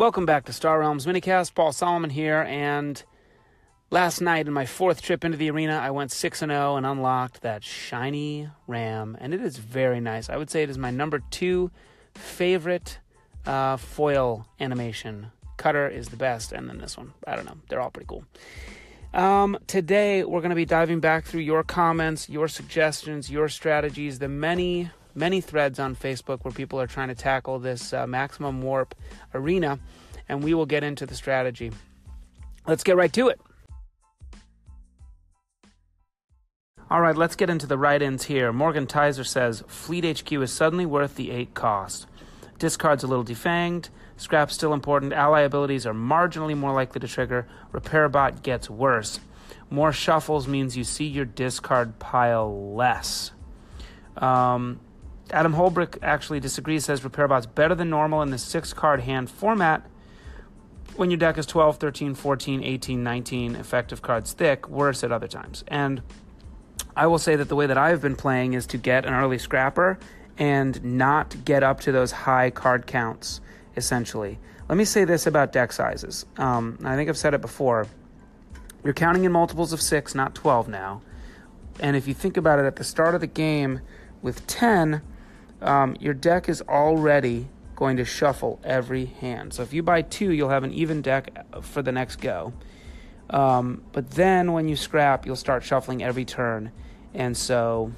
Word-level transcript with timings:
Welcome 0.00 0.24
back 0.24 0.46
to 0.46 0.54
Star 0.54 0.80
Realms 0.80 1.04
Minicast. 1.04 1.54
Paul 1.54 1.72
Solomon 1.72 2.08
here, 2.08 2.40
and 2.48 3.04
last 3.90 4.22
night 4.22 4.46
in 4.46 4.52
my 4.54 4.64
fourth 4.64 5.02
trip 5.02 5.26
into 5.26 5.36
the 5.36 5.50
arena, 5.50 5.74
I 5.74 5.90
went 5.90 6.10
6 6.10 6.38
0 6.38 6.76
and 6.76 6.86
unlocked 6.86 7.42
that 7.42 7.62
shiny 7.62 8.48
ram, 8.66 9.18
and 9.20 9.34
it 9.34 9.42
is 9.42 9.58
very 9.58 10.00
nice. 10.00 10.30
I 10.30 10.38
would 10.38 10.48
say 10.48 10.62
it 10.62 10.70
is 10.70 10.78
my 10.78 10.90
number 10.90 11.20
two 11.30 11.70
favorite 12.14 12.98
uh, 13.44 13.76
foil 13.76 14.46
animation. 14.58 15.32
Cutter 15.58 15.86
is 15.86 16.08
the 16.08 16.16
best, 16.16 16.52
and 16.52 16.66
then 16.66 16.78
this 16.78 16.96
one. 16.96 17.12
I 17.26 17.36
don't 17.36 17.44
know. 17.44 17.58
They're 17.68 17.82
all 17.82 17.90
pretty 17.90 18.06
cool. 18.08 18.24
Um, 19.12 19.58
today, 19.66 20.24
we're 20.24 20.40
going 20.40 20.48
to 20.48 20.56
be 20.56 20.64
diving 20.64 21.00
back 21.00 21.26
through 21.26 21.42
your 21.42 21.62
comments, 21.62 22.26
your 22.26 22.48
suggestions, 22.48 23.30
your 23.30 23.50
strategies, 23.50 24.18
the 24.18 24.28
many 24.28 24.92
many 25.14 25.40
threads 25.40 25.78
on 25.78 25.96
Facebook 25.96 26.44
where 26.44 26.52
people 26.52 26.80
are 26.80 26.86
trying 26.86 27.08
to 27.08 27.14
tackle 27.14 27.58
this 27.58 27.92
uh, 27.92 28.06
maximum 28.06 28.62
warp 28.62 28.94
arena, 29.34 29.78
and 30.28 30.42
we 30.42 30.54
will 30.54 30.66
get 30.66 30.84
into 30.84 31.06
the 31.06 31.14
strategy. 31.14 31.72
Let's 32.66 32.84
get 32.84 32.96
right 32.96 33.12
to 33.14 33.28
it. 33.28 33.40
All 36.90 37.00
right, 37.00 37.16
let's 37.16 37.36
get 37.36 37.50
into 37.50 37.68
the 37.68 37.78
write 37.78 38.02
ins 38.02 38.24
here. 38.24 38.52
Morgan 38.52 38.86
Tizer 38.86 39.24
says 39.24 39.62
Fleet 39.68 40.04
HQ 40.04 40.32
is 40.32 40.52
suddenly 40.52 40.86
worth 40.86 41.14
the 41.14 41.30
8 41.30 41.54
cost. 41.54 42.06
Discard's 42.58 43.04
a 43.04 43.06
little 43.06 43.24
defanged. 43.24 43.90
Scrap's 44.16 44.54
still 44.54 44.74
important. 44.74 45.12
Ally 45.12 45.42
abilities 45.42 45.86
are 45.86 45.94
marginally 45.94 46.56
more 46.56 46.72
likely 46.72 47.00
to 47.00 47.08
trigger. 47.08 47.46
Repair 47.72 48.08
bot 48.08 48.42
gets 48.42 48.68
worse. 48.68 49.20
More 49.70 49.92
shuffles 49.92 50.48
means 50.48 50.76
you 50.76 50.82
see 50.82 51.06
your 51.06 51.24
discard 51.24 51.98
pile 52.00 52.74
less. 52.74 53.30
Um, 54.16 54.80
Adam 55.32 55.54
Holbrick 55.54 55.98
actually 56.02 56.40
disagrees, 56.40 56.84
says 56.84 57.02
Repairbot's 57.02 57.46
better 57.46 57.74
than 57.74 57.90
normal 57.90 58.22
in 58.22 58.30
the 58.30 58.38
six 58.38 58.72
card 58.72 59.00
hand 59.00 59.30
format 59.30 59.86
when 60.96 61.10
your 61.10 61.18
deck 61.18 61.38
is 61.38 61.46
12, 61.46 61.78
13, 61.78 62.14
14, 62.14 62.62
18, 62.62 63.02
19 63.02 63.56
effective 63.56 64.02
cards 64.02 64.32
thick, 64.32 64.68
worse 64.68 65.02
at 65.04 65.12
other 65.12 65.28
times. 65.28 65.64
And 65.68 66.02
I 66.96 67.06
will 67.06 67.18
say 67.18 67.36
that 67.36 67.48
the 67.48 67.56
way 67.56 67.66
that 67.66 67.78
I've 67.78 68.02
been 68.02 68.16
playing 68.16 68.54
is 68.54 68.66
to 68.68 68.76
get 68.76 69.06
an 69.06 69.14
early 69.14 69.38
scrapper 69.38 69.98
and 70.36 70.82
not 70.84 71.36
get 71.44 71.62
up 71.62 71.80
to 71.80 71.92
those 71.92 72.12
high 72.12 72.50
card 72.50 72.86
counts, 72.86 73.40
essentially. 73.76 74.38
Let 74.68 74.78
me 74.78 74.84
say 74.84 75.04
this 75.04 75.26
about 75.26 75.52
deck 75.52 75.72
sizes. 75.72 76.26
Um, 76.36 76.78
I 76.84 76.96
think 76.96 77.08
I've 77.08 77.18
said 77.18 77.34
it 77.34 77.40
before. 77.40 77.86
You're 78.84 78.94
counting 78.94 79.24
in 79.24 79.32
multiples 79.32 79.72
of 79.72 79.80
six, 79.80 80.14
not 80.14 80.34
12 80.34 80.68
now. 80.68 81.02
And 81.80 81.96
if 81.96 82.06
you 82.06 82.14
think 82.14 82.36
about 82.36 82.58
it 82.58 82.64
at 82.64 82.76
the 82.76 82.84
start 82.84 83.14
of 83.14 83.20
the 83.20 83.26
game 83.26 83.80
with 84.22 84.46
10, 84.46 85.02
um, 85.62 85.96
your 86.00 86.14
deck 86.14 86.48
is 86.48 86.62
already 86.62 87.48
going 87.76 87.96
to 87.96 88.04
shuffle 88.04 88.60
every 88.62 89.06
hand. 89.06 89.54
So 89.54 89.62
if 89.62 89.72
you 89.72 89.82
buy 89.82 90.02
two, 90.02 90.32
you'll 90.32 90.50
have 90.50 90.64
an 90.64 90.72
even 90.72 91.02
deck 91.02 91.46
for 91.62 91.82
the 91.82 91.92
next 91.92 92.16
go. 92.16 92.52
Um, 93.30 93.82
but 93.92 94.10
then 94.10 94.52
when 94.52 94.68
you 94.68 94.76
scrap, 94.76 95.24
you'll 95.24 95.36
start 95.36 95.64
shuffling 95.64 96.02
every 96.02 96.24
turn. 96.24 96.72
And 97.14 97.36
so 97.36 97.92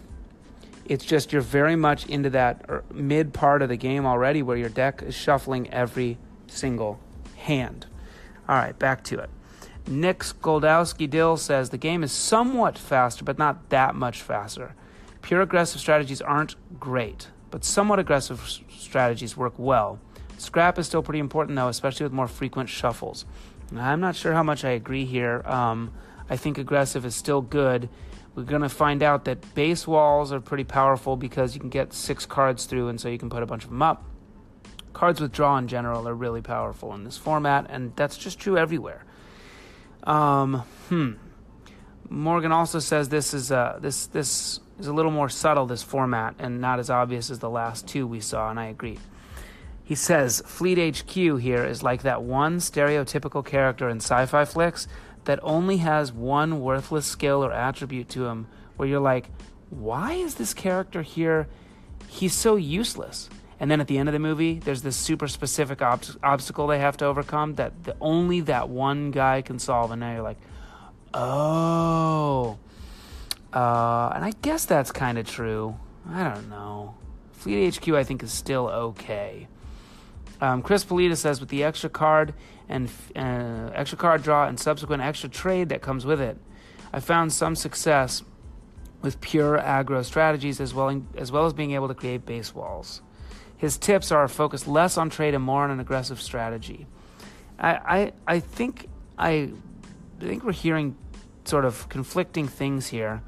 it's 0.85 1.05
just 1.05 1.33
you're 1.33 1.43
very 1.43 1.77
much 1.77 2.07
into 2.07 2.31
that 2.31 2.65
er, 2.69 2.85
mid 2.93 3.33
part 3.33 3.63
of 3.63 3.69
the 3.69 3.77
game 3.77 4.07
already 4.07 4.43
where 4.43 4.57
your 4.57 4.69
deck 4.69 5.03
is 5.03 5.15
shuffling 5.15 5.71
every 5.71 6.19
single 6.47 7.01
hand. 7.37 7.87
All 8.49 8.57
right, 8.57 8.79
back 8.79 9.03
to 9.05 9.19
it. 9.19 9.31
Nick 9.89 10.21
Skoldowski 10.21 11.11
Dill 11.11 11.37
says 11.37 11.71
the 11.71 11.79
game 11.79 12.05
is 12.05 12.13
somewhat 12.13 12.79
faster, 12.79 13.25
but 13.25 13.39
not 13.39 13.69
that 13.71 13.95
much 13.97 14.23
faster. 14.23 14.75
Pure 15.23 15.43
aggressive 15.43 15.81
strategies 15.81 16.21
aren't 16.21 16.55
great 16.79 17.29
but 17.53 17.65
somewhat 17.65 18.01
aggressive 18.01 18.41
strategies 18.77 19.37
work 19.37 19.53
well. 19.59 20.01
Scrap 20.39 20.79
is 20.79 20.87
still 20.89 21.03
pretty 21.03 21.21
important, 21.21 21.55
though, 21.55 21.69
especially 21.69 22.05
with 22.05 22.13
more 22.13 22.27
frequent 22.27 22.69
shuffles. 22.69 23.27
I'm 23.77 24.01
not 24.01 24.17
sure 24.17 24.33
how 24.33 24.43
much 24.43 24.65
I 24.65 24.71
agree 24.71 25.05
here. 25.05 25.43
Um, 25.45 25.93
I 26.29 26.37
think 26.37 26.59
aggressive 26.59 27.05
is 27.05 27.15
still 27.15 27.43
good. 27.43 27.89
We're 28.35 28.45
going 28.45 28.63
to 28.63 28.69
find 28.71 29.03
out 29.03 29.27
that 29.27 29.55
base 29.55 29.87
walls 29.87 30.33
are 30.33 30.41
pretty 30.41 30.65
powerful 30.65 31.17
because 31.17 31.55
you 31.55 31.61
can 31.61 31.69
get 31.69 31.93
six 31.93 32.25
cards 32.27 32.65
through, 32.65 32.89
and 32.89 32.99
so 32.99 33.09
you 33.09 33.19
can 33.19 33.31
put 33.31 33.43
a 33.43 33.47
bunch 33.47 33.65
of 33.65 33.71
them 33.71 33.83
up. 33.83 34.05
Cards 34.95 35.21
with 35.21 35.33
draw 35.33 35.59
in 35.59 35.69
general 35.69 36.09
are 36.09 36.15
really 36.15 36.41
powerful 36.41 36.95
in 36.95 37.05
this 37.05 37.19
format, 37.19 37.67
and 37.69 37.95
that's 37.97 38.17
just 38.17 38.39
true 38.39 38.57
everywhere. 38.57 39.05
Um, 40.05 40.65
hmm. 40.89 41.13
Morgan 42.09 42.51
also 42.51 42.79
says 42.79 43.11
this 43.11 43.33
is 43.33 43.53
uh, 43.53 43.79
this 43.81 44.07
this 44.07 44.61
is 44.79 44.87
a 44.87 44.93
little 44.93 45.11
more 45.11 45.29
subtle 45.29 45.67
this 45.67 45.83
format 45.83 46.35
and 46.39 46.61
not 46.61 46.79
as 46.79 46.91
obvious 46.91 47.31
as 47.31 47.39
the 47.39 47.51
last 47.51 47.87
two 47.87 48.07
we 48.07 48.21
saw, 48.21 48.51
and 48.51 48.59
I 48.59 48.67
agree. 48.67 48.99
He 49.85 49.95
says 49.95 50.43
Fleet 50.47 50.97
HQ 50.97 51.11
here 51.41 51.65
is 51.65 51.83
like 51.83 52.03
that 52.03 52.23
one 52.23 52.59
stereotypical 52.59 53.45
character 53.45 53.89
in 53.89 53.99
sci-fi 53.99 54.45
flicks 54.45 54.89
that 55.25 55.39
only 55.43 55.79
has 55.79 56.13
one 56.13 56.61
worthless 56.61 57.07
skill 57.07 57.45
or 57.45 57.53
attribute 57.53 58.09
to 58.11 58.27
him, 58.27 58.47
where 58.77 58.89
you're 58.89 59.01
like, 59.01 59.29
why 59.71 60.15
is 60.15 60.35
this 60.37 60.55
character 60.55 61.03
here? 61.03 61.49
He's 62.09 62.35
so 62.35 62.57
useless. 62.57 63.29
And 63.61 63.71
then 63.71 63.81
at 63.81 63.87
the 63.87 63.97
end 63.97 64.09
of 64.09 64.13
the 64.13 64.19
movie, 64.19 64.59
there's 64.59 64.83
this 64.83 64.97
super 64.97 65.29
specific 65.29 65.81
ob- 65.83 66.03
obstacle 66.23 66.67
they 66.67 66.81
have 66.81 66.97
to 66.97 67.05
overcome 67.07 67.55
that 67.55 67.85
the, 67.85 67.97
only 68.01 68.41
that 68.41 68.69
one 68.69 69.13
guy 69.13 69.41
can 69.43 69.59
solve. 69.59 69.93
And 69.93 70.01
now 70.01 70.13
you're 70.15 70.23
like, 70.23 70.39
Oh. 71.15 72.59
Uh, 73.53 74.13
and 74.15 74.25
I 74.25 74.33
guess 74.43 74.65
that's 74.65 74.91
kind 74.91 75.19
of 75.19 75.29
true. 75.29 75.77
I 76.09 76.25
don't 76.25 76.49
know. 76.49 76.95
Fleet 77.33 77.77
HQ, 77.77 77.89
I 77.91 78.05
think, 78.05 78.23
is 78.23 78.33
still 78.33 78.69
okay. 78.69 79.49
Um, 80.41 80.63
Chris 80.63 80.85
Polita 80.85 81.17
says 81.17 81.39
with 81.39 81.51
the 81.51 81.63
extra 81.63 81.89
card 81.91 82.35
and 82.69 82.89
uh, 83.15 83.71
extra 83.75 83.99
card 83.99 84.23
draw 84.23 84.47
and 84.47 84.59
subsequent 84.59 85.03
extra 85.03 85.29
trade 85.29 85.69
that 85.69 85.83
comes 85.83 86.05
with 86.05 86.21
it, 86.21 86.37
I 86.93 87.01
found 87.01 87.33
some 87.33 87.55
success 87.55 88.23
with 89.03 89.21
pure 89.21 89.59
aggro 89.59 90.05
strategies 90.05 90.61
as 90.61 90.73
well 90.75 91.03
as 91.17 91.31
well 91.31 91.47
as 91.47 91.53
being 91.53 91.73
able 91.73 91.89
to 91.89 91.95
create 91.95 92.25
base 92.25 92.55
walls. 92.55 93.03
His 93.57 93.77
tips 93.79 94.11
are 94.11 94.27
focused 94.29 94.67
less 94.67 94.97
on 94.97 95.11
trade 95.11 95.35
and 95.35 95.45
more 95.45 95.63
on 95.63 95.71
an 95.71 95.79
aggressive 95.79 96.21
strategy. 96.21 96.87
I 97.59 97.73
I, 97.75 98.13
I 98.27 98.41
think 98.41 98.89
I 99.19 99.53
I 100.21 100.25
think 100.25 100.45
we're 100.45 100.53
hearing 100.53 100.97
sort 101.45 101.65
of 101.65 101.89
conflicting 101.89 102.49
things 102.49 102.89
here. 102.89 103.23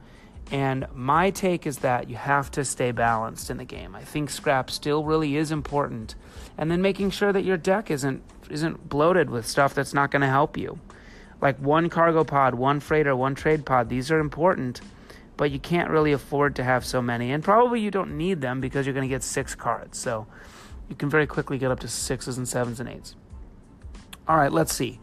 And 0.51 0.87
my 0.95 1.31
take 1.31 1.67
is 1.67 1.79
that 1.79 2.09
you 2.09 2.17
have 2.17 2.51
to 2.53 2.65
stay 2.65 2.93
balanced 2.93 3.51
in 3.51 3.57
the 3.57 3.65
game. 3.65 3.95
I 3.95 4.03
think 4.05 4.31
scrap 4.31 4.71
still 4.71 5.05
really 5.05 5.37
is 5.37 5.51
important. 5.51 6.15
And 6.59 6.71
then 6.71 6.83
making 6.83 7.11
sure 7.11 7.33
that 7.33 7.45
your 7.45 7.57
deck 7.57 7.91
isn't 7.91 8.23
isn't 8.51 8.89
bloated 8.89 9.31
with 9.31 9.47
stuff 9.47 9.75
that's 9.75 9.95
not 9.95 10.11
going 10.11 10.23
to 10.23 10.29
help 10.29 10.57
you. 10.57 10.79
Like 11.41 11.59
one 11.59 11.89
cargo 11.89 12.25
pod, 12.25 12.55
one 12.55 12.81
freighter, 12.81 13.17
one 13.17 13.35
trade 13.35 13.67
pod, 13.67 13.89
these 13.89 14.11
are 14.11 14.19
important, 14.19 14.81
but 15.37 15.51
you 15.51 15.59
can't 15.59 15.91
really 15.91 16.13
afford 16.13 16.57
to 16.57 16.65
have 16.65 16.85
so 16.85 17.03
many. 17.03 17.33
And 17.33 17.43
probably 17.43 17.81
you 17.81 17.91
don't 17.91 18.17
need 18.17 18.41
them 18.41 18.61
because 18.61 18.87
you're 18.87 18.95
going 18.95 19.09
to 19.09 19.15
get 19.15 19.23
6 19.23 19.55
cards. 19.57 19.99
So 19.99 20.27
you 20.89 20.95
can 20.95 21.11
very 21.11 21.27
quickly 21.27 21.59
get 21.59 21.71
up 21.71 21.81
to 21.81 21.87
6s 21.87 22.37
and 22.37 22.47
7s 22.47 22.81
and 22.81 22.89
8s. 22.89 23.15
All 24.29 24.37
right, 24.37 24.53
let's 24.53 24.75
see. 24.75 25.01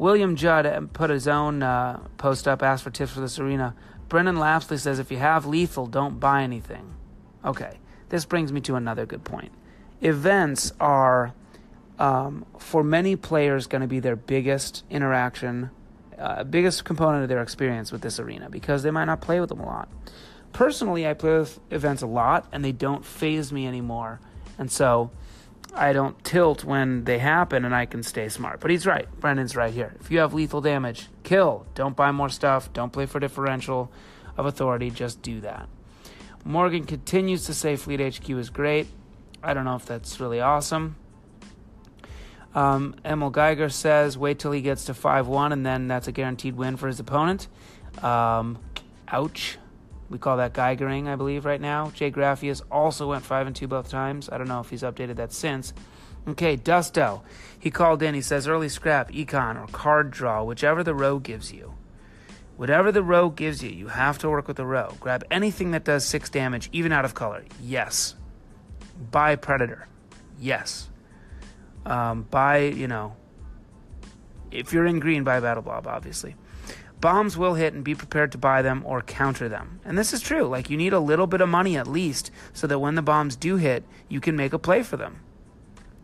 William 0.00 0.34
Judd 0.34 0.94
put 0.94 1.10
his 1.10 1.28
own 1.28 1.62
uh, 1.62 2.00
post 2.16 2.48
up, 2.48 2.62
asked 2.62 2.84
for 2.84 2.90
tips 2.90 3.12
for 3.12 3.20
this 3.20 3.38
arena. 3.38 3.74
Brendan 4.08 4.36
Lapsley 4.36 4.78
says 4.78 4.98
if 4.98 5.10
you 5.10 5.18
have 5.18 5.44
lethal, 5.44 5.86
don't 5.86 6.18
buy 6.18 6.42
anything. 6.42 6.94
Okay, 7.44 7.78
this 8.08 8.24
brings 8.24 8.50
me 8.50 8.62
to 8.62 8.76
another 8.76 9.04
good 9.04 9.24
point. 9.24 9.52
Events 10.00 10.72
are, 10.80 11.34
um, 11.98 12.46
for 12.58 12.82
many 12.82 13.14
players, 13.14 13.66
going 13.66 13.82
to 13.82 13.86
be 13.86 14.00
their 14.00 14.16
biggest 14.16 14.84
interaction, 14.88 15.68
uh, 16.18 16.44
biggest 16.44 16.86
component 16.86 17.24
of 17.24 17.28
their 17.28 17.42
experience 17.42 17.92
with 17.92 18.00
this 18.00 18.18
arena 18.18 18.48
because 18.48 18.82
they 18.82 18.90
might 18.90 19.04
not 19.04 19.20
play 19.20 19.38
with 19.38 19.50
them 19.50 19.60
a 19.60 19.66
lot. 19.66 19.90
Personally, 20.54 21.06
I 21.06 21.12
play 21.12 21.40
with 21.40 21.60
events 21.70 22.00
a 22.00 22.06
lot 22.06 22.48
and 22.52 22.64
they 22.64 22.72
don't 22.72 23.04
phase 23.04 23.52
me 23.52 23.66
anymore. 23.66 24.18
And 24.56 24.72
so 24.72 25.10
I 25.74 25.92
don't 25.92 26.22
tilt 26.24 26.64
when 26.64 27.04
they 27.04 27.18
happen 27.18 27.64
and 27.64 27.74
I 27.74 27.86
can 27.86 28.02
stay 28.02 28.28
smart. 28.28 28.60
But 28.60 28.70
he's 28.70 28.86
right. 28.86 29.08
Brendan's 29.20 29.54
right 29.54 29.72
here. 29.72 29.94
If 30.00 30.10
you 30.10 30.18
have 30.18 30.34
lethal 30.34 30.60
damage, 30.60 31.08
kill. 31.22 31.66
Don't 31.74 31.96
buy 31.96 32.10
more 32.10 32.28
stuff. 32.28 32.72
Don't 32.72 32.92
play 32.92 33.06
for 33.06 33.20
differential 33.20 33.90
of 34.36 34.46
authority. 34.46 34.90
Just 34.90 35.22
do 35.22 35.40
that. 35.42 35.68
Morgan 36.44 36.84
continues 36.84 37.46
to 37.46 37.54
say 37.54 37.76
Fleet 37.76 38.00
HQ 38.00 38.28
is 38.30 38.50
great. 38.50 38.88
I 39.42 39.54
don't 39.54 39.64
know 39.64 39.76
if 39.76 39.86
that's 39.86 40.20
really 40.20 40.40
awesome. 40.40 40.96
Um, 42.54 42.96
Emil 43.04 43.30
Geiger 43.30 43.68
says 43.68 44.18
wait 44.18 44.40
till 44.40 44.50
he 44.50 44.60
gets 44.60 44.86
to 44.86 44.94
5 44.94 45.28
1 45.28 45.52
and 45.52 45.64
then 45.64 45.86
that's 45.86 46.08
a 46.08 46.12
guaranteed 46.12 46.56
win 46.56 46.76
for 46.76 46.88
his 46.88 46.98
opponent. 46.98 47.46
Um, 48.02 48.58
ouch. 49.08 49.58
We 50.10 50.18
call 50.18 50.38
that 50.38 50.52
Geigering, 50.52 51.06
I 51.06 51.14
believe, 51.14 51.44
right 51.44 51.60
now. 51.60 51.90
Jay 51.90 52.10
Graffius 52.10 52.62
also 52.70 53.08
went 53.08 53.24
5 53.24 53.46
and 53.46 53.56
2 53.56 53.68
both 53.68 53.88
times. 53.88 54.28
I 54.30 54.38
don't 54.38 54.48
know 54.48 54.60
if 54.60 54.68
he's 54.68 54.82
updated 54.82 55.16
that 55.16 55.32
since. 55.32 55.72
Okay, 56.26 56.56
Dusto. 56.56 57.22
He 57.58 57.70
called 57.70 58.02
in. 58.02 58.14
He 58.14 58.20
says 58.20 58.48
early 58.48 58.68
scrap, 58.68 59.12
econ, 59.12 59.62
or 59.62 59.68
card 59.68 60.10
draw, 60.10 60.42
whichever 60.42 60.82
the 60.82 60.94
row 60.94 61.20
gives 61.20 61.52
you. 61.52 61.74
Whatever 62.56 62.92
the 62.92 63.02
row 63.02 63.30
gives 63.30 63.62
you, 63.62 63.70
you 63.70 63.86
have 63.86 64.18
to 64.18 64.28
work 64.28 64.48
with 64.48 64.56
the 64.56 64.66
row. 64.66 64.94
Grab 65.00 65.24
anything 65.30 65.70
that 65.70 65.84
does 65.84 66.04
6 66.04 66.28
damage, 66.28 66.68
even 66.72 66.92
out 66.92 67.04
of 67.04 67.14
color. 67.14 67.44
Yes. 67.62 68.16
Buy 69.10 69.36
Predator. 69.36 69.86
Yes. 70.38 70.90
Um, 71.86 72.22
buy, 72.30 72.58
you 72.58 72.88
know, 72.88 73.16
if 74.50 74.72
you're 74.72 74.86
in 74.86 74.98
green, 74.98 75.24
buy 75.24 75.40
Battle 75.40 75.62
Blob, 75.62 75.86
obviously. 75.86 76.34
Bombs 77.00 77.36
will 77.36 77.54
hit 77.54 77.72
and 77.72 77.82
be 77.82 77.94
prepared 77.94 78.32
to 78.32 78.38
buy 78.38 78.60
them 78.62 78.82
or 78.84 79.00
counter 79.00 79.48
them. 79.48 79.80
And 79.84 79.96
this 79.96 80.12
is 80.12 80.20
true. 80.20 80.46
Like, 80.46 80.68
you 80.68 80.76
need 80.76 80.92
a 80.92 81.00
little 81.00 81.26
bit 81.26 81.40
of 81.40 81.48
money 81.48 81.76
at 81.76 81.86
least 81.86 82.30
so 82.52 82.66
that 82.66 82.78
when 82.78 82.94
the 82.94 83.02
bombs 83.02 83.36
do 83.36 83.56
hit, 83.56 83.84
you 84.08 84.20
can 84.20 84.36
make 84.36 84.52
a 84.52 84.58
play 84.58 84.82
for 84.82 84.96
them. 84.96 85.20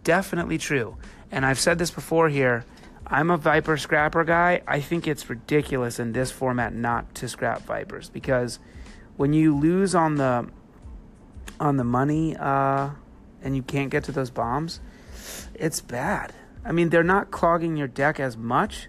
Definitely 0.04 0.58
true. 0.58 0.96
And 1.30 1.44
I've 1.44 1.58
said 1.58 1.78
this 1.78 1.90
before 1.90 2.28
here. 2.28 2.64
I'm 3.06 3.30
a 3.30 3.36
Viper 3.36 3.76
scrapper 3.76 4.24
guy. 4.24 4.62
I 4.66 4.80
think 4.80 5.06
it's 5.06 5.28
ridiculous 5.28 5.98
in 5.98 6.12
this 6.12 6.30
format 6.30 6.74
not 6.74 7.14
to 7.16 7.28
scrap 7.28 7.62
Vipers 7.62 8.08
because 8.08 8.58
when 9.16 9.32
you 9.32 9.56
lose 9.56 9.94
on 9.94 10.16
the 10.16 10.48
on 11.58 11.76
the 11.76 11.84
money 11.84 12.36
uh, 12.36 12.90
and 13.42 13.56
you 13.56 13.62
can't 13.62 13.90
get 13.90 14.04
to 14.04 14.12
those 14.12 14.30
bombs, 14.30 14.80
it's 15.54 15.80
bad. 15.80 16.32
I 16.64 16.72
mean, 16.72 16.90
they're 16.90 17.04
not 17.04 17.30
clogging 17.30 17.76
your 17.76 17.86
deck 17.86 18.18
as 18.18 18.36
much, 18.36 18.88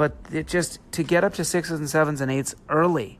but 0.00 0.16
it 0.32 0.46
just 0.46 0.80
to 0.92 1.02
get 1.02 1.24
up 1.24 1.34
to 1.34 1.44
sixes 1.44 1.78
and 1.78 1.90
sevens 1.90 2.20
and 2.20 2.30
eights 2.30 2.54
early. 2.68 3.18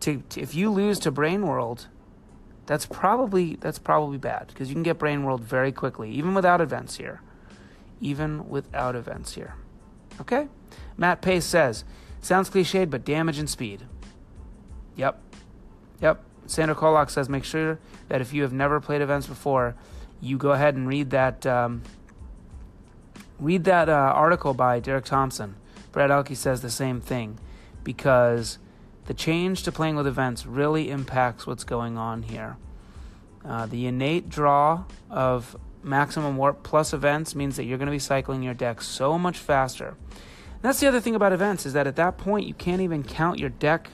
To, 0.00 0.22
to 0.30 0.40
if 0.40 0.54
you 0.54 0.70
lose 0.70 0.98
to 1.00 1.10
Brain 1.10 1.46
World, 1.46 1.88
that's 2.66 2.86
probably 2.86 3.56
that's 3.56 3.78
probably 3.78 4.18
bad 4.18 4.48
because 4.48 4.68
you 4.68 4.74
can 4.74 4.84
get 4.84 4.98
Brain 4.98 5.24
World 5.24 5.42
very 5.42 5.72
quickly, 5.72 6.10
even 6.12 6.34
without 6.34 6.60
events 6.60 6.96
here 6.96 7.22
even 8.00 8.48
without 8.48 8.94
events 8.94 9.34
here. 9.34 9.54
Okay? 10.20 10.48
Matt 10.96 11.22
Pace 11.22 11.44
says, 11.44 11.84
sounds 12.20 12.50
cliched, 12.50 12.90
but 12.90 13.04
damage 13.04 13.38
and 13.38 13.48
speed. 13.48 13.82
Yep. 14.96 15.20
Yep. 16.00 16.22
Sandra 16.46 16.74
Kolak 16.74 17.10
says, 17.10 17.28
make 17.28 17.44
sure 17.44 17.78
that 18.08 18.20
if 18.20 18.32
you 18.32 18.42
have 18.42 18.52
never 18.52 18.80
played 18.80 19.02
events 19.02 19.26
before, 19.26 19.74
you 20.20 20.38
go 20.38 20.52
ahead 20.52 20.74
and 20.74 20.88
read 20.88 21.10
that 21.10 21.44
um, 21.44 21.82
read 23.38 23.64
that 23.64 23.88
uh, 23.88 23.92
article 23.92 24.54
by 24.54 24.80
Derek 24.80 25.04
Thompson. 25.04 25.56
Brad 25.96 26.10
Elke 26.10 26.36
says 26.36 26.60
the 26.60 26.68
same 26.68 27.00
thing 27.00 27.38
because 27.82 28.58
the 29.06 29.14
change 29.14 29.62
to 29.62 29.72
playing 29.72 29.96
with 29.96 30.06
events 30.06 30.44
really 30.44 30.90
impacts 30.90 31.46
what's 31.46 31.64
going 31.64 31.96
on 31.96 32.24
here. 32.24 32.58
Uh, 33.42 33.64
the 33.64 33.86
innate 33.86 34.28
draw 34.28 34.84
of 35.08 35.56
maximum 35.82 36.36
warp 36.36 36.62
plus 36.62 36.92
events 36.92 37.34
means 37.34 37.56
that 37.56 37.64
you're 37.64 37.78
going 37.78 37.86
to 37.86 37.92
be 37.92 37.98
cycling 37.98 38.42
your 38.42 38.52
deck 38.52 38.82
so 38.82 39.18
much 39.18 39.38
faster. 39.38 39.96
And 40.10 40.60
that's 40.60 40.80
the 40.80 40.86
other 40.86 41.00
thing 41.00 41.14
about 41.14 41.32
events 41.32 41.64
is 41.64 41.72
that 41.72 41.86
at 41.86 41.96
that 41.96 42.18
point 42.18 42.46
you 42.46 42.52
can't 42.52 42.82
even 42.82 43.02
count 43.02 43.38
your 43.38 43.48
deck 43.48 43.88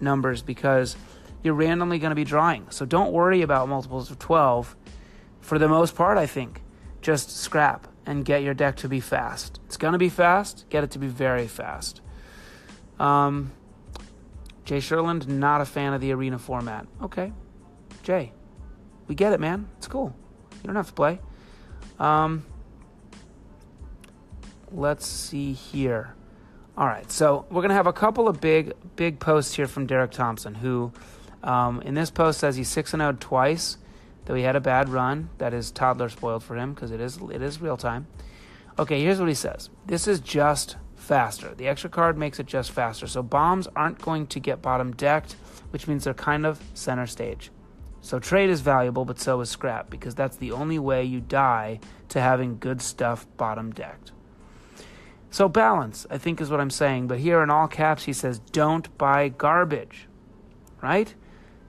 numbers 0.00 0.42
because 0.42 0.94
you're 1.42 1.54
randomly 1.54 1.98
going 1.98 2.12
to 2.12 2.14
be 2.14 2.22
drawing. 2.22 2.70
So 2.70 2.86
don't 2.86 3.10
worry 3.10 3.42
about 3.42 3.68
multiples 3.68 4.12
of 4.12 4.20
12. 4.20 4.76
For 5.40 5.58
the 5.58 5.66
most 5.66 5.96
part, 5.96 6.18
I 6.18 6.26
think 6.26 6.62
just 7.00 7.36
scrap 7.36 7.88
and 8.08 8.24
get 8.24 8.42
your 8.42 8.54
deck 8.54 8.74
to 8.74 8.88
be 8.88 9.00
fast. 9.00 9.60
It's 9.66 9.76
going 9.76 9.92
to 9.92 9.98
be 9.98 10.08
fast, 10.08 10.64
get 10.70 10.82
it 10.82 10.90
to 10.92 10.98
be 10.98 11.08
very 11.08 11.46
fast. 11.46 12.00
Um, 12.98 13.52
Jay 14.64 14.80
Sherland, 14.80 15.28
not 15.28 15.60
a 15.60 15.66
fan 15.66 15.92
of 15.92 16.00
the 16.00 16.10
arena 16.12 16.38
format. 16.38 16.86
Okay, 17.02 17.34
Jay, 18.02 18.32
we 19.08 19.14
get 19.14 19.34
it, 19.34 19.40
man. 19.40 19.68
It's 19.76 19.86
cool. 19.86 20.16
You 20.52 20.66
don't 20.68 20.76
have 20.76 20.86
to 20.86 20.92
play. 20.94 21.20
Um, 21.98 22.46
let's 24.72 25.06
see 25.06 25.52
here. 25.52 26.14
All 26.78 26.86
right, 26.86 27.10
so 27.12 27.44
we're 27.50 27.60
gonna 27.60 27.74
have 27.74 27.86
a 27.86 27.92
couple 27.92 28.26
of 28.26 28.40
big, 28.40 28.72
big 28.96 29.20
posts 29.20 29.54
here 29.54 29.66
from 29.66 29.86
Derek 29.86 30.12
Thompson, 30.12 30.54
who, 30.54 30.92
um, 31.42 31.82
in 31.82 31.92
this 31.92 32.10
post 32.10 32.40
says 32.40 32.56
he's 32.56 32.70
six 32.70 32.94
and 32.94 33.02
zero 33.02 33.12
oh 33.12 33.16
twice. 33.20 33.76
Though 34.28 34.34
he 34.34 34.42
had 34.42 34.56
a 34.56 34.60
bad 34.60 34.90
run, 34.90 35.30
that 35.38 35.54
is 35.54 35.70
toddler 35.70 36.10
spoiled 36.10 36.44
for 36.44 36.54
him 36.54 36.74
because 36.74 36.90
it 36.90 37.00
is 37.00 37.18
it 37.32 37.40
is 37.40 37.62
real 37.62 37.78
time. 37.78 38.06
Okay, 38.78 39.00
here's 39.00 39.18
what 39.18 39.28
he 39.28 39.34
says. 39.34 39.70
This 39.86 40.06
is 40.06 40.20
just 40.20 40.76
faster. 40.96 41.54
The 41.54 41.66
extra 41.66 41.88
card 41.88 42.18
makes 42.18 42.38
it 42.38 42.44
just 42.44 42.70
faster. 42.70 43.06
So 43.06 43.22
bombs 43.22 43.68
aren't 43.74 43.98
going 44.02 44.26
to 44.26 44.38
get 44.38 44.60
bottom 44.60 44.92
decked, 44.92 45.32
which 45.70 45.88
means 45.88 46.04
they're 46.04 46.12
kind 46.12 46.44
of 46.44 46.60
center 46.74 47.06
stage. 47.06 47.50
So 48.02 48.18
trade 48.18 48.50
is 48.50 48.60
valuable, 48.60 49.06
but 49.06 49.18
so 49.18 49.40
is 49.40 49.48
scrap, 49.48 49.88
because 49.88 50.14
that's 50.14 50.36
the 50.36 50.52
only 50.52 50.78
way 50.78 51.04
you 51.04 51.22
die 51.22 51.80
to 52.10 52.20
having 52.20 52.58
good 52.58 52.82
stuff 52.82 53.26
bottom 53.38 53.72
decked. 53.72 54.12
So 55.30 55.48
balance, 55.48 56.06
I 56.10 56.18
think, 56.18 56.38
is 56.42 56.50
what 56.50 56.60
I'm 56.60 56.68
saying. 56.68 57.08
But 57.08 57.20
here 57.20 57.42
in 57.42 57.48
all 57.48 57.66
caps, 57.66 58.04
he 58.04 58.12
says, 58.12 58.40
don't 58.40 58.96
buy 58.98 59.30
garbage. 59.30 60.06
Right? 60.82 61.14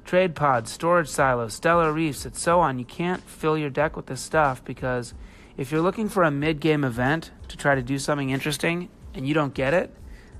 Trade 0.10 0.34
pods, 0.34 0.72
storage 0.72 1.08
silos, 1.08 1.54
stellar 1.54 1.94
reefs, 1.94 2.26
and 2.26 2.36
so 2.36 2.62
on. 2.62 2.80
You 2.80 2.86
can't 2.86 3.22
fill 3.22 3.56
your 3.56 3.70
deck 3.70 3.96
with 3.96 4.08
this 4.08 4.20
stuff 4.20 4.66
because 4.66 5.14
if 5.56 5.72
you're 5.72 5.84
looking 5.84 6.10
for 6.10 6.24
a 6.24 6.32
mid 6.32 6.60
game 6.60 6.84
event 6.84 7.30
to 7.48 7.56
try 7.56 7.76
to 7.76 7.84
do 7.84 8.00
something 8.00 8.32
interesting 8.32 8.90
and 9.14 9.28
you 9.28 9.36
don't 9.36 9.54
get 9.54 9.76
it, 9.76 9.94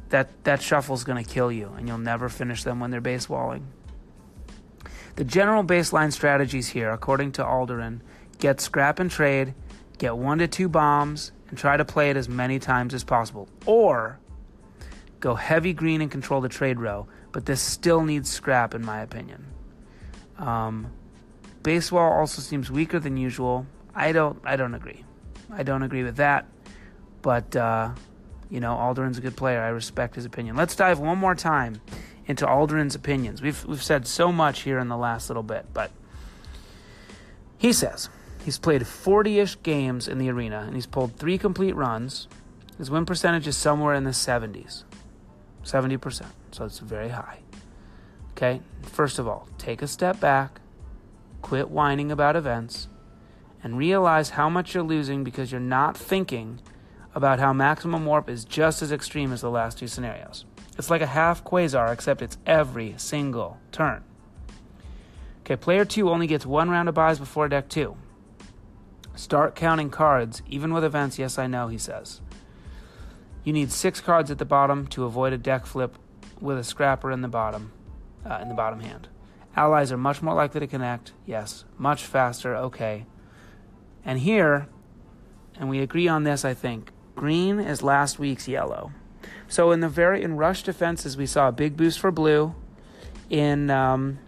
that, 0.10 0.44
that 0.44 0.64
shuffle's 0.64 1.04
going 1.04 1.24
to 1.24 1.30
kill 1.30 1.52
you 1.52 1.72
and 1.78 1.88
you'll 1.88 2.00
never 2.00 2.30
finish 2.30 2.64
them 2.64 2.80
when 2.80 2.90
they're 2.90 3.00
base 3.00 3.30
walling. 3.30 3.68
The 5.18 5.24
general 5.24 5.64
baseline 5.64 6.12
strategies 6.12 6.70
here, 6.70 6.90
according 6.90 7.34
to 7.34 7.44
Alderaan, 7.44 8.00
get 8.40 8.60
scrap 8.62 8.98
and 8.98 9.12
trade, 9.12 9.54
get 10.00 10.18
one 10.18 10.40
to 10.40 10.48
two 10.48 10.68
bombs, 10.68 11.32
and 11.50 11.60
try 11.60 11.78
to 11.78 11.86
play 11.86 12.10
it 12.10 12.18
as 12.18 12.28
many 12.28 12.58
times 12.58 12.96
as 12.96 13.04
possible. 13.04 13.48
Or 13.68 14.18
go 15.20 15.36
heavy 15.36 15.74
green 15.74 16.02
and 16.02 16.10
control 16.10 16.42
the 16.42 16.50
trade 16.50 16.80
row, 16.80 17.08
but 17.32 17.46
this 17.46 17.62
still 17.62 18.02
needs 18.02 18.32
scrap, 18.32 18.74
in 18.74 18.84
my 18.84 19.02
opinion. 19.02 19.46
Um, 20.40 20.92
base 21.62 21.92
wall 21.92 22.12
also 22.12 22.42
seems 22.42 22.72
weaker 22.72 23.00
than 23.00 23.18
usual. 23.18 23.68
I 23.94 24.12
don't. 24.12 24.40
I 24.44 24.56
don't 24.56 24.74
agree. 24.74 25.04
I 25.52 25.64
don't 25.64 25.84
agree 25.84 26.04
with 26.04 26.16
that. 26.16 26.48
But 27.22 27.56
uh, 27.56 27.92
you 28.50 28.60
know, 28.60 28.76
Alderaan's 28.76 29.18
a 29.18 29.22
good 29.22 29.38
player. 29.38 29.62
I 29.62 29.70
respect 29.70 30.16
his 30.16 30.26
opinion. 30.26 30.56
Let's 30.56 30.76
dive 30.76 31.00
one 31.00 31.18
more 31.18 31.36
time 31.36 31.82
into 32.26 32.46
Alderaan's 32.46 32.96
opinions. 32.96 33.42
We've 33.42 33.64
we've 33.66 33.84
said 33.84 34.08
so 34.08 34.32
much 34.32 34.62
here 34.62 34.80
in 34.80 34.88
the 34.88 34.98
last 34.98 35.30
little 35.30 35.44
bit, 35.44 35.66
but 35.74 35.92
he 37.58 37.74
says 37.74 38.10
he's 38.46 38.58
played 38.58 38.82
40-ish 38.84 39.62
games 39.64 40.08
in 40.08 40.18
the 40.18 40.30
arena 40.30 40.64
and 40.66 40.74
he's 40.74 40.86
pulled 40.86 41.18
three 41.18 41.38
complete 41.38 41.76
runs. 41.76 42.28
His 42.78 42.90
win 42.90 43.06
percentage 43.06 43.46
is 43.48 43.58
somewhere 43.58 43.94
in 43.94 44.06
the 44.06 44.12
70s. 44.12 44.86
70%. 45.66 46.26
So 46.52 46.64
it's 46.64 46.80
very 46.80 47.10
high. 47.10 47.40
Okay? 48.40 48.62
First 48.84 49.20
of 49.20 49.28
all, 49.28 49.50
take 49.58 49.82
a 49.82 49.88
step 49.88 50.22
back, 50.22 50.62
quit 51.42 51.70
whining 51.70 52.10
about 52.10 52.38
events, 52.38 52.88
and 53.62 53.78
realize 53.78 54.30
how 54.30 54.50
much 54.50 54.74
you're 54.74 54.82
losing 54.82 55.26
because 55.26 55.52
you're 55.52 55.60
not 55.60 55.98
thinking 55.98 56.62
about 57.14 57.40
how 57.40 57.52
maximum 57.52 58.06
warp 58.06 58.30
is 58.30 58.46
just 58.46 58.82
as 58.82 58.94
extreme 58.94 59.34
as 59.34 59.42
the 59.42 59.50
last 59.50 59.78
two 59.78 59.90
scenarios. 59.90 60.46
It's 60.78 60.90
like 60.90 61.02
a 61.02 61.08
half 61.08 61.44
quasar, 61.44 61.92
except 61.92 62.22
it's 62.22 62.38
every 62.46 62.94
single 62.96 63.58
turn. 63.74 64.06
Okay, 65.42 65.58
player 65.58 65.84
2 65.84 66.10
only 66.10 66.26
gets 66.26 66.46
one 66.46 66.70
round 66.70 66.88
of 66.88 66.96
buys 66.96 67.20
before 67.20 67.50
deck 67.50 67.68
2. 67.68 67.98
Start 69.16 69.54
counting 69.54 69.90
cards, 69.90 70.44
even 70.48 70.72
with 70.72 70.86
events, 70.86 71.20
yes, 71.20 71.38
I 71.38 71.48
know, 71.48 71.68
he 71.68 71.78
says. 71.78 72.22
You 73.44 73.52
need 73.52 73.74
six 73.74 74.00
cards 74.00 74.32
at 74.32 74.38
the 74.38 74.46
bottom 74.46 74.88
to 74.88 75.04
avoid 75.04 75.34
a 75.34 75.38
deck 75.38 75.66
flip 75.66 75.98
with 76.40 76.58
a 76.58 76.64
scrapper 76.64 77.12
in 77.12 77.20
the 77.20 77.28
bottom, 77.28 77.74
uh, 78.26 78.40
in 78.42 78.50
the 78.50 78.56
bottom 78.56 78.80
hand. 78.80 79.08
Allies 79.56 79.92
are 79.92 79.98
much 79.98 80.22
more 80.22 80.34
likely 80.34 80.60
to 80.60 80.68
connect, 80.68 81.14
yes. 81.26 81.66
Much 81.78 82.04
faster, 82.04 82.56
okay. 82.56 83.06
And 84.06 84.20
here, 84.20 84.68
and 85.60 85.70
we 85.70 85.80
agree 85.80 86.08
on 86.08 86.24
this, 86.24 86.46
I 86.46 86.54
think, 86.54 86.92
green 87.16 87.60
is 87.60 87.84
last 87.84 88.20
week's 88.20 88.48
yellow. 88.48 88.92
So 89.48 89.72
in 89.72 89.80
the 89.80 89.90
very 89.90 90.24
in 90.24 90.38
rush 90.38 90.64
defenses, 90.64 91.18
we 91.18 91.26
saw 91.26 91.50
a 91.50 91.52
big 91.52 91.76
boost 91.76 92.00
for 92.00 92.12
blue. 92.12 92.56
In 93.30 93.70
um, 93.70 94.20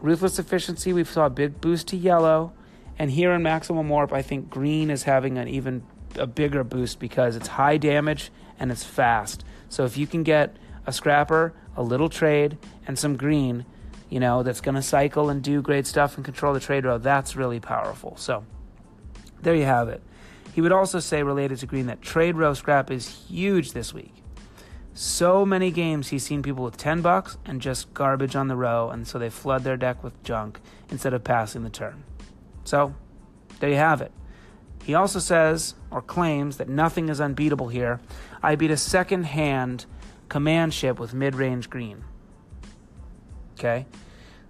ruthless 0.00 0.38
efficiency, 0.38 0.92
we 0.92 1.04
saw 1.04 1.26
a 1.26 1.30
big 1.30 1.60
boost 1.60 1.88
to 1.88 1.96
yellow, 1.96 2.52
and 2.98 3.10
here 3.10 3.32
in 3.32 3.42
maximum 3.42 3.88
warp, 3.88 4.12
I 4.12 4.22
think 4.22 4.48
green 4.48 4.90
is 4.90 5.02
having 5.02 5.38
an 5.38 5.48
even 5.48 5.82
a 6.16 6.26
bigger 6.26 6.62
boost 6.64 6.98
because 6.98 7.36
it's 7.36 7.48
high 7.48 7.76
damage 7.76 8.30
and 8.58 8.70
it's 8.70 8.84
fast. 8.84 9.44
So 9.68 9.84
if 9.84 9.96
you 9.96 10.06
can 10.06 10.22
get 10.22 10.56
a 10.86 10.92
scrapper, 10.92 11.54
a 11.76 11.82
little 11.82 12.08
trade, 12.08 12.58
and 12.86 12.98
some 12.98 13.16
green, 13.16 13.64
you 14.08 14.20
know, 14.20 14.42
that's 14.42 14.60
going 14.60 14.74
to 14.74 14.82
cycle 14.82 15.30
and 15.30 15.42
do 15.42 15.62
great 15.62 15.86
stuff 15.86 16.16
and 16.16 16.24
control 16.24 16.52
the 16.52 16.60
trade 16.60 16.84
row, 16.84 16.98
that's 16.98 17.36
really 17.36 17.60
powerful. 17.60 18.16
So 18.16 18.44
there 19.40 19.54
you 19.54 19.64
have 19.64 19.88
it. 19.88 20.02
He 20.52 20.60
would 20.60 20.72
also 20.72 21.00
say, 21.00 21.22
related 21.22 21.58
to 21.58 21.66
green, 21.66 21.86
that 21.86 22.02
trade 22.02 22.36
row 22.36 22.52
scrap 22.54 22.90
is 22.90 23.08
huge 23.26 23.72
this 23.72 23.94
week. 23.94 24.12
So 24.94 25.46
many 25.46 25.70
games 25.70 26.08
he's 26.08 26.24
seen 26.24 26.42
people 26.42 26.62
with 26.62 26.76
10 26.76 27.00
bucks 27.00 27.38
and 27.46 27.62
just 27.62 27.94
garbage 27.94 28.36
on 28.36 28.48
the 28.48 28.56
row, 28.56 28.90
and 28.90 29.08
so 29.08 29.18
they 29.18 29.30
flood 29.30 29.64
their 29.64 29.78
deck 29.78 30.04
with 30.04 30.22
junk 30.22 30.60
instead 30.90 31.14
of 31.14 31.24
passing 31.24 31.64
the 31.64 31.70
turn. 31.70 32.04
So, 32.64 32.94
there 33.60 33.70
you 33.70 33.76
have 33.76 34.02
it. 34.02 34.12
He 34.84 34.94
also 34.94 35.18
says, 35.18 35.74
or 35.90 36.02
claims, 36.02 36.58
that 36.58 36.68
nothing 36.68 37.08
is 37.08 37.20
unbeatable 37.20 37.68
here. 37.68 38.00
I 38.42 38.56
beat 38.56 38.70
a 38.70 38.76
second 38.76 39.24
hand 39.24 39.86
command 40.28 40.74
ship 40.74 40.98
with 40.98 41.14
mid 41.14 41.34
range 41.34 41.70
green. 41.70 42.04
Okay? 43.62 43.86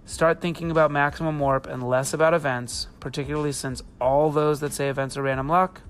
Start 0.05 0.41
thinking 0.41 0.71
about 0.71 0.91
maximum 0.91 1.39
warp 1.39 1.67
and 1.67 1.87
less 1.87 2.13
about 2.13 2.33
events, 2.33 2.87
particularly 2.99 3.51
since 3.51 3.81
all 4.01 4.31
those 4.31 4.59
that 4.59 4.73
say 4.73 4.89
events 4.89 5.15
are 5.15 5.21
random 5.21 5.47
luck 5.47 5.81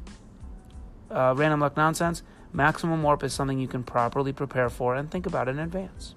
uh, 1.13 1.33
random 1.37 1.59
luck 1.59 1.77
nonsense. 1.77 2.23
Maximum 2.51 3.01
warp 3.03 3.23
is 3.23 3.33
something 3.33 3.59
you 3.59 3.67
can 3.67 3.83
properly 3.83 4.33
prepare 4.33 4.69
for 4.69 4.95
and 4.95 5.09
think 5.09 5.25
about 5.25 5.47
in 5.47 5.59
advance. 5.59 6.15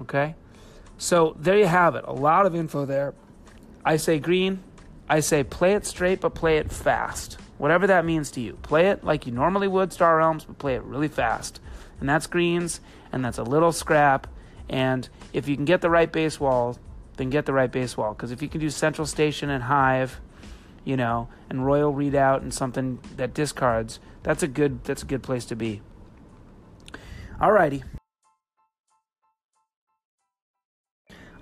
Okay? 0.00 0.34
So 0.98 1.36
there 1.38 1.56
you 1.56 1.66
have 1.66 1.94
it. 1.94 2.04
A 2.06 2.12
lot 2.12 2.46
of 2.46 2.54
info 2.54 2.84
there. 2.84 3.14
I 3.84 3.96
say 3.96 4.18
green. 4.18 4.62
I 5.08 5.20
say 5.20 5.42
play 5.42 5.72
it 5.72 5.86
straight, 5.86 6.20
but 6.20 6.34
play 6.34 6.58
it 6.58 6.70
fast. 6.70 7.38
Whatever 7.58 7.86
that 7.88 8.04
means 8.04 8.30
to 8.32 8.40
you. 8.40 8.54
Play 8.62 8.88
it 8.88 9.02
like 9.02 9.26
you 9.26 9.32
normally 9.32 9.68
would 9.68 9.92
Star 9.92 10.18
Realms, 10.18 10.44
but 10.44 10.58
play 10.58 10.74
it 10.74 10.82
really 10.82 11.08
fast. 11.08 11.60
And 11.98 12.08
that's 12.08 12.26
greens, 12.26 12.80
and 13.12 13.24
that's 13.24 13.38
a 13.38 13.42
little 13.42 13.72
scrap. 13.72 14.26
And 14.68 15.08
if 15.32 15.48
you 15.48 15.56
can 15.56 15.64
get 15.64 15.80
the 15.80 15.90
right 15.90 16.10
base 16.10 16.40
wall, 16.40 16.76
then 17.16 17.30
get 17.30 17.46
the 17.46 17.52
right 17.52 17.70
base 17.70 17.96
wall. 17.96 18.14
Because 18.14 18.32
if 18.32 18.42
you 18.42 18.48
can 18.48 18.60
do 18.60 18.70
Central 18.70 19.06
Station 19.06 19.50
and 19.50 19.64
Hive, 19.64 20.20
you 20.84 20.96
know, 20.96 21.28
and 21.48 21.64
Royal 21.64 21.92
Redoubt 21.92 22.42
and 22.42 22.52
something 22.52 22.98
that 23.16 23.34
discards, 23.34 24.00
that's 24.22 24.42
a 24.42 24.48
good 24.48 24.84
that's 24.84 25.02
a 25.02 25.06
good 25.06 25.22
place 25.22 25.44
to 25.46 25.56
be. 25.56 25.82
Alrighty. 27.40 27.82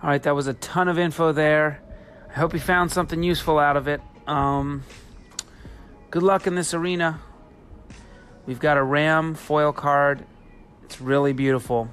All 0.00 0.08
right, 0.10 0.22
that 0.22 0.34
was 0.34 0.46
a 0.46 0.54
ton 0.54 0.86
of 0.86 0.96
info 0.96 1.32
there. 1.32 1.82
I 2.30 2.34
hope 2.34 2.52
you 2.52 2.60
found 2.60 2.92
something 2.92 3.22
useful 3.22 3.58
out 3.58 3.76
of 3.76 3.88
it. 3.88 4.00
Um, 4.28 4.84
good 6.10 6.22
luck 6.22 6.46
in 6.46 6.54
this 6.54 6.72
arena. 6.72 7.20
We've 8.46 8.60
got 8.60 8.76
a 8.76 8.82
Ram 8.82 9.34
foil 9.34 9.72
card. 9.72 10.24
It's 10.84 11.00
really 11.00 11.32
beautiful. 11.32 11.90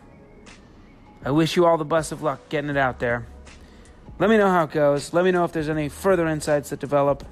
I 1.25 1.31
wish 1.31 1.55
you 1.55 1.65
all 1.65 1.77
the 1.77 1.83
best 1.83 2.11
of 2.11 2.21
luck 2.21 2.47
getting 2.49 2.69
it 2.69 2.77
out 2.77 2.99
there. 2.99 3.25
Let 4.19 4.29
me 4.29 4.37
know 4.37 4.49
how 4.49 4.65
it 4.65 4.71
goes. 4.71 5.11
Let 5.11 5.25
me 5.25 5.31
know 5.31 5.43
if 5.43 5.51
there's 5.51 5.67
any 5.67 5.89
further 5.89 6.27
insights 6.27 6.69
that 6.69 6.79
develop. 6.79 7.25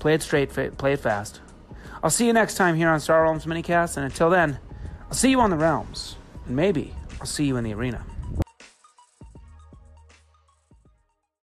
Play 0.00 0.14
it 0.14 0.22
straight, 0.22 0.50
play 0.50 0.92
it 0.94 1.00
fast. 1.00 1.40
I'll 2.02 2.10
see 2.10 2.26
you 2.26 2.32
next 2.32 2.54
time 2.54 2.76
here 2.76 2.88
on 2.88 2.98
Star 3.00 3.22
Realms 3.22 3.44
Minicast, 3.44 3.96
and 3.96 4.06
until 4.06 4.30
then, 4.30 4.58
I'll 5.08 5.14
see 5.14 5.30
you 5.30 5.40
on 5.40 5.50
the 5.50 5.56
realms, 5.56 6.16
and 6.46 6.56
maybe 6.56 6.94
I'll 7.20 7.26
see 7.26 7.44
you 7.44 7.56
in 7.56 7.64
the 7.64 7.74
arena. 7.74 8.04